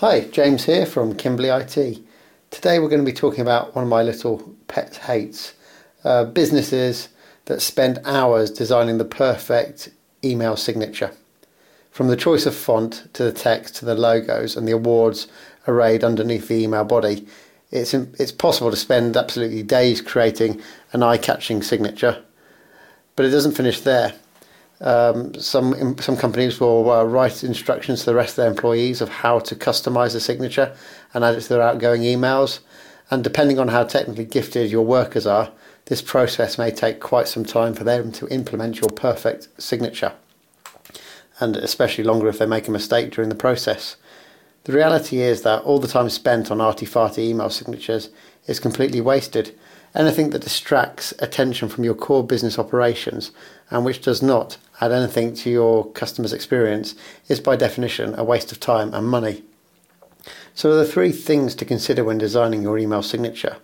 Hi, 0.00 0.20
James 0.20 0.66
here 0.66 0.84
from 0.84 1.16
Kimberley 1.16 1.48
IT. 1.48 2.02
Today 2.50 2.78
we're 2.78 2.90
going 2.90 3.02
to 3.02 3.10
be 3.10 3.16
talking 3.16 3.40
about 3.40 3.74
one 3.74 3.84
of 3.84 3.88
my 3.88 4.02
little 4.02 4.54
pet 4.68 4.94
hates 4.96 5.54
uh, 6.04 6.26
businesses 6.26 7.08
that 7.46 7.62
spend 7.62 8.00
hours 8.04 8.50
designing 8.50 8.98
the 8.98 9.06
perfect 9.06 9.88
email 10.22 10.54
signature. 10.54 11.12
From 11.90 12.08
the 12.08 12.16
choice 12.16 12.44
of 12.44 12.54
font 12.54 13.08
to 13.14 13.24
the 13.24 13.32
text 13.32 13.76
to 13.76 13.86
the 13.86 13.94
logos 13.94 14.54
and 14.54 14.68
the 14.68 14.72
awards 14.72 15.28
arrayed 15.66 16.04
underneath 16.04 16.48
the 16.48 16.62
email 16.62 16.84
body, 16.84 17.26
it's, 17.70 17.94
it's 17.94 18.32
possible 18.32 18.70
to 18.70 18.76
spend 18.76 19.16
absolutely 19.16 19.62
days 19.62 20.02
creating 20.02 20.60
an 20.92 21.02
eye 21.02 21.16
catching 21.16 21.62
signature, 21.62 22.22
but 23.16 23.24
it 23.24 23.30
doesn't 23.30 23.56
finish 23.56 23.80
there. 23.80 24.12
Um, 24.80 25.32
some 25.34 25.96
some 25.98 26.16
companies 26.16 26.60
will 26.60 26.90
uh, 26.90 27.04
write 27.04 27.42
instructions 27.42 28.00
to 28.00 28.06
the 28.06 28.14
rest 28.14 28.32
of 28.32 28.36
their 28.36 28.50
employees 28.50 29.00
of 29.00 29.08
how 29.08 29.38
to 29.38 29.54
customize 29.54 30.12
the 30.12 30.20
signature 30.20 30.76
and 31.14 31.24
add 31.24 31.34
it 31.34 31.40
to 31.42 31.48
their 31.48 31.62
outgoing 31.62 32.02
emails. 32.02 32.60
And 33.10 33.24
depending 33.24 33.58
on 33.58 33.68
how 33.68 33.84
technically 33.84 34.24
gifted 34.24 34.70
your 34.70 34.84
workers 34.84 35.26
are, 35.26 35.50
this 35.86 36.02
process 36.02 36.58
may 36.58 36.70
take 36.70 37.00
quite 37.00 37.28
some 37.28 37.44
time 37.44 37.72
for 37.72 37.84
them 37.84 38.12
to 38.12 38.28
implement 38.28 38.80
your 38.80 38.90
perfect 38.90 39.48
signature, 39.62 40.12
and 41.40 41.56
especially 41.56 42.04
longer 42.04 42.28
if 42.28 42.38
they 42.38 42.46
make 42.46 42.68
a 42.68 42.72
mistake 42.72 43.12
during 43.12 43.28
the 43.28 43.36
process. 43.36 43.96
The 44.66 44.72
reality 44.72 45.20
is 45.20 45.42
that 45.42 45.62
all 45.62 45.78
the 45.78 45.86
time 45.86 46.10
spent 46.10 46.50
on 46.50 46.60
arty-farty 46.60 47.18
email 47.18 47.50
signatures 47.50 48.10
is 48.48 48.58
completely 48.58 49.00
wasted. 49.00 49.56
Anything 49.94 50.30
that 50.30 50.42
distracts 50.42 51.14
attention 51.20 51.68
from 51.68 51.84
your 51.84 51.94
core 51.94 52.26
business 52.26 52.58
operations 52.58 53.30
and 53.70 53.84
which 53.84 54.02
does 54.02 54.22
not 54.22 54.58
add 54.80 54.90
anything 54.90 55.34
to 55.34 55.50
your 55.50 55.88
customer's 55.92 56.32
experience 56.32 56.96
is 57.28 57.38
by 57.38 57.54
definition 57.54 58.18
a 58.18 58.24
waste 58.24 58.50
of 58.50 58.58
time 58.58 58.92
and 58.92 59.06
money. 59.06 59.44
So, 60.52 60.72
there 60.72 60.82
are 60.82 60.84
three 60.84 61.12
things 61.12 61.54
to 61.54 61.64
consider 61.64 62.02
when 62.02 62.18
designing 62.18 62.62
your 62.62 62.76
email 62.76 63.04
signature. 63.04 63.58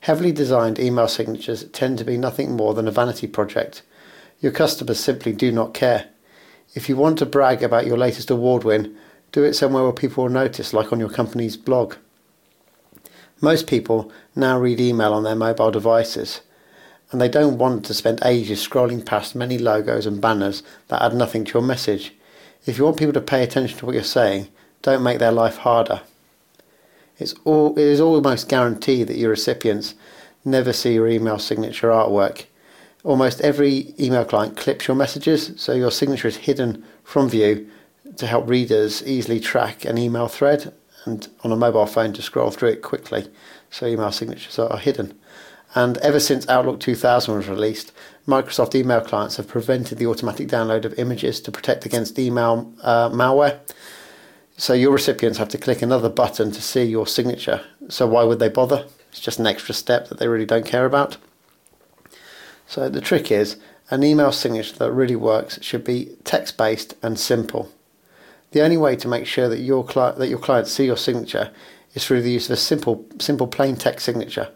Heavily 0.00 0.30
designed 0.30 0.78
email 0.78 1.08
signatures 1.08 1.64
tend 1.72 1.96
to 1.96 2.04
be 2.04 2.18
nothing 2.18 2.54
more 2.54 2.74
than 2.74 2.86
a 2.86 2.90
vanity 2.90 3.26
project. 3.26 3.80
Your 4.40 4.52
customers 4.52 5.00
simply 5.00 5.32
do 5.32 5.50
not 5.50 5.72
care. 5.72 6.10
If 6.74 6.90
you 6.90 6.96
want 6.96 7.18
to 7.20 7.26
brag 7.26 7.62
about 7.62 7.86
your 7.86 7.96
latest 7.96 8.30
award 8.30 8.62
win, 8.62 8.94
do 9.34 9.42
it 9.42 9.54
somewhere 9.54 9.82
where 9.82 9.92
people 9.92 10.22
will 10.22 10.30
notice, 10.30 10.72
like 10.72 10.92
on 10.92 11.00
your 11.00 11.10
company's 11.10 11.56
blog. 11.56 11.96
Most 13.40 13.66
people 13.66 14.12
now 14.36 14.60
read 14.60 14.80
email 14.80 15.12
on 15.12 15.24
their 15.24 15.34
mobile 15.34 15.72
devices 15.72 16.40
and 17.10 17.20
they 17.20 17.28
don't 17.28 17.58
want 17.58 17.84
to 17.84 17.94
spend 17.94 18.20
ages 18.24 18.64
scrolling 18.64 19.04
past 19.04 19.34
many 19.34 19.58
logos 19.58 20.06
and 20.06 20.20
banners 20.20 20.62
that 20.86 21.02
add 21.02 21.16
nothing 21.16 21.44
to 21.44 21.54
your 21.54 21.62
message. 21.62 22.12
If 22.64 22.78
you 22.78 22.84
want 22.84 22.96
people 22.96 23.12
to 23.12 23.20
pay 23.20 23.42
attention 23.42 23.76
to 23.78 23.86
what 23.86 23.96
you're 23.96 24.04
saying, 24.04 24.46
don't 24.82 25.02
make 25.02 25.18
their 25.18 25.32
life 25.32 25.56
harder. 25.56 26.02
It's 27.18 27.34
all, 27.44 27.76
it 27.76 27.84
is 27.84 28.00
almost 28.00 28.48
guaranteed 28.48 29.08
that 29.08 29.18
your 29.18 29.30
recipients 29.30 29.96
never 30.44 30.72
see 30.72 30.94
your 30.94 31.08
email 31.08 31.40
signature 31.40 31.88
artwork. 31.88 32.44
Almost 33.02 33.40
every 33.40 33.94
email 33.98 34.24
client 34.24 34.56
clips 34.56 34.86
your 34.86 34.96
messages, 34.96 35.52
so 35.56 35.72
your 35.72 35.90
signature 35.90 36.28
is 36.28 36.36
hidden 36.36 36.84
from 37.02 37.28
view 37.28 37.68
to 38.16 38.26
help 38.26 38.48
readers 38.48 39.06
easily 39.06 39.40
track 39.40 39.84
an 39.84 39.98
email 39.98 40.28
thread 40.28 40.72
and 41.04 41.28
on 41.42 41.52
a 41.52 41.56
mobile 41.56 41.86
phone 41.86 42.12
to 42.14 42.22
scroll 42.22 42.50
through 42.50 42.70
it 42.70 42.82
quickly, 42.82 43.28
so 43.70 43.86
email 43.86 44.12
signatures 44.12 44.58
are 44.58 44.78
hidden. 44.78 45.18
And 45.74 45.98
ever 45.98 46.20
since 46.20 46.48
Outlook 46.48 46.80
2000 46.80 47.34
was 47.34 47.48
released, 47.48 47.92
Microsoft 48.26 48.74
email 48.74 49.00
clients 49.00 49.36
have 49.36 49.48
prevented 49.48 49.98
the 49.98 50.06
automatic 50.06 50.48
download 50.48 50.84
of 50.84 50.98
images 50.98 51.40
to 51.40 51.52
protect 51.52 51.84
against 51.84 52.18
email 52.18 52.72
uh, 52.82 53.10
malware. 53.10 53.58
So 54.56 54.72
your 54.72 54.92
recipients 54.92 55.38
have 55.38 55.48
to 55.48 55.58
click 55.58 55.82
another 55.82 56.08
button 56.08 56.52
to 56.52 56.62
see 56.62 56.84
your 56.84 57.06
signature. 57.06 57.62
So 57.88 58.06
why 58.06 58.22
would 58.22 58.38
they 58.38 58.48
bother? 58.48 58.86
It's 59.10 59.20
just 59.20 59.40
an 59.40 59.46
extra 59.46 59.74
step 59.74 60.08
that 60.08 60.18
they 60.18 60.28
really 60.28 60.46
don't 60.46 60.64
care 60.64 60.86
about. 60.86 61.16
So 62.66 62.88
the 62.88 63.00
trick 63.00 63.32
is 63.32 63.56
an 63.90 64.04
email 64.04 64.32
signature 64.32 64.76
that 64.76 64.92
really 64.92 65.16
works 65.16 65.60
should 65.60 65.84
be 65.84 66.16
text 66.24 66.56
based 66.56 66.94
and 67.02 67.18
simple. 67.18 67.70
The 68.54 68.62
only 68.62 68.76
way 68.76 68.94
to 68.94 69.08
make 69.08 69.26
sure 69.26 69.48
that 69.48 69.58
your 69.58 69.84
cli- 69.84 70.14
that 70.16 70.28
your 70.28 70.38
clients 70.38 70.70
see 70.70 70.86
your 70.86 70.96
signature 70.96 71.50
is 71.92 72.06
through 72.06 72.22
the 72.22 72.30
use 72.30 72.44
of 72.48 72.52
a 72.52 72.56
simple 72.56 73.04
simple 73.18 73.48
plain 73.48 73.74
text 73.74 74.06
signature. 74.06 74.48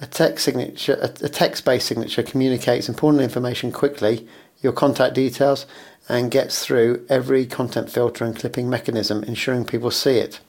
A 0.00 0.06
text 0.06 0.42
signature, 0.42 0.96
a 0.98 1.28
text-based 1.28 1.86
signature 1.86 2.22
communicates 2.22 2.88
important 2.88 3.22
information 3.22 3.72
quickly, 3.72 4.26
your 4.62 4.72
contact 4.72 5.14
details, 5.14 5.66
and 6.08 6.30
gets 6.30 6.64
through 6.64 7.04
every 7.10 7.44
content 7.44 7.90
filter 7.90 8.24
and 8.24 8.34
clipping 8.34 8.70
mechanism, 8.70 9.22
ensuring 9.24 9.66
people 9.66 9.90
see 9.90 10.16
it. 10.16 10.40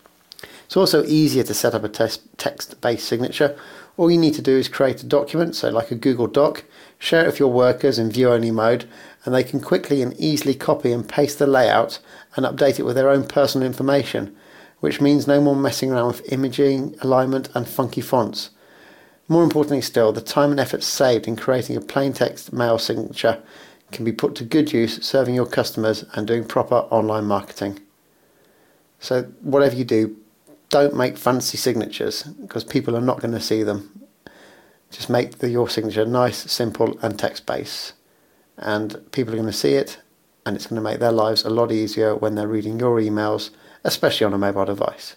It's 0.65 0.77
also 0.77 1.03
easier 1.03 1.43
to 1.43 1.53
set 1.53 1.75
up 1.75 1.83
a 1.83 1.89
text-based 1.89 3.05
signature. 3.05 3.59
All 3.97 4.09
you 4.09 4.17
need 4.17 4.33
to 4.35 4.41
do 4.41 4.57
is 4.57 4.69
create 4.69 5.03
a 5.03 5.05
document, 5.05 5.55
so 5.55 5.69
like 5.69 5.91
a 5.91 5.95
Google 5.95 6.27
Doc, 6.27 6.63
share 6.97 7.23
it 7.23 7.27
with 7.27 7.39
your 7.39 7.51
workers 7.51 7.99
in 7.99 8.11
view-only 8.11 8.51
mode, 8.51 8.85
and 9.25 9.35
they 9.35 9.43
can 9.43 9.59
quickly 9.59 10.01
and 10.01 10.17
easily 10.19 10.55
copy 10.55 10.91
and 10.91 11.07
paste 11.07 11.39
the 11.39 11.47
layout 11.47 11.99
and 12.35 12.45
update 12.45 12.79
it 12.79 12.83
with 12.83 12.95
their 12.95 13.09
own 13.09 13.27
personal 13.27 13.67
information, 13.67 14.35
which 14.79 15.01
means 15.01 15.27
no 15.27 15.41
more 15.41 15.55
messing 15.55 15.91
around 15.91 16.07
with 16.07 16.31
imaging, 16.31 16.95
alignment, 17.01 17.49
and 17.53 17.67
funky 17.67 18.01
fonts. 18.01 18.51
More 19.27 19.43
importantly 19.43 19.81
still, 19.81 20.11
the 20.11 20.21
time 20.21 20.51
and 20.51 20.59
effort 20.59 20.83
saved 20.83 21.27
in 21.27 21.35
creating 21.35 21.77
a 21.77 21.81
plain 21.81 22.13
text 22.13 22.51
mail 22.51 22.77
signature 22.77 23.41
can 23.91 24.05
be 24.05 24.11
put 24.11 24.35
to 24.35 24.43
good 24.43 24.71
use 24.71 25.05
serving 25.05 25.35
your 25.35 25.45
customers 25.45 26.05
and 26.13 26.25
doing 26.25 26.45
proper 26.45 26.75
online 26.89 27.25
marketing. 27.25 27.79
So, 28.99 29.23
whatever 29.41 29.75
you 29.75 29.83
do, 29.83 30.15
don't 30.71 30.95
make 30.95 31.17
fancy 31.17 31.57
signatures 31.57 32.23
because 32.23 32.63
people 32.63 32.95
are 32.95 33.01
not 33.01 33.19
going 33.19 33.33
to 33.33 33.41
see 33.41 33.61
them. 33.61 34.07
Just 34.89 35.09
make 35.09 35.37
the, 35.37 35.49
your 35.49 35.69
signature 35.69 36.05
nice, 36.05 36.51
simple, 36.51 36.97
and 37.01 37.19
text 37.19 37.45
based, 37.45 37.93
and 38.57 38.99
people 39.11 39.33
are 39.33 39.37
going 39.37 39.47
to 39.47 39.53
see 39.53 39.73
it, 39.73 39.99
and 40.45 40.55
it's 40.55 40.67
going 40.67 40.81
to 40.81 40.89
make 40.89 40.99
their 40.99 41.11
lives 41.11 41.43
a 41.43 41.49
lot 41.49 41.71
easier 41.71 42.15
when 42.15 42.35
they're 42.35 42.47
reading 42.47 42.79
your 42.79 42.99
emails, 42.99 43.51
especially 43.83 44.25
on 44.25 44.33
a 44.33 44.37
mobile 44.37 44.65
device. 44.65 45.15